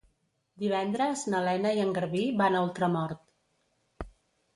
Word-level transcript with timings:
Divendres 0.61 1.25
na 1.33 1.41
Lena 1.47 1.73
i 1.79 1.81
en 1.83 1.91
Garbí 1.97 2.21
van 2.39 2.57
a 2.57 2.63
Ultramort. 2.69 4.09